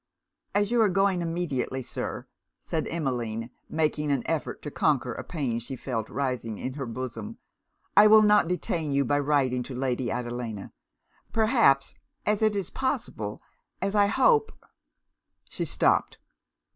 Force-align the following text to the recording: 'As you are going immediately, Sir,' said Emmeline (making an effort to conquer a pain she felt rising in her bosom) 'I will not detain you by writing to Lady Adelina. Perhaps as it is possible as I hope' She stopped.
'As 0.55 0.71
you 0.71 0.81
are 0.81 0.89
going 0.89 1.21
immediately, 1.21 1.83
Sir,' 1.83 2.25
said 2.59 2.87
Emmeline 2.89 3.51
(making 3.69 4.11
an 4.11 4.23
effort 4.25 4.63
to 4.63 4.71
conquer 4.71 5.13
a 5.13 5.23
pain 5.23 5.59
she 5.59 5.75
felt 5.75 6.09
rising 6.09 6.57
in 6.57 6.73
her 6.73 6.87
bosom) 6.87 7.37
'I 7.95 8.07
will 8.07 8.21
not 8.23 8.47
detain 8.47 8.91
you 8.93 9.05
by 9.05 9.19
writing 9.19 9.61
to 9.61 9.75
Lady 9.75 10.09
Adelina. 10.09 10.73
Perhaps 11.31 11.93
as 12.25 12.41
it 12.41 12.55
is 12.55 12.71
possible 12.71 13.43
as 13.79 13.93
I 13.93 14.07
hope' 14.07 14.51
She 15.47 15.65
stopped. 15.65 16.17